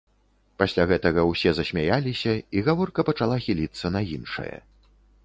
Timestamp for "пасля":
0.61-0.85